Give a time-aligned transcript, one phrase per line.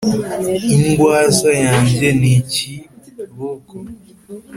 [0.75, 3.75] Indwaza yanjye ni ikiboko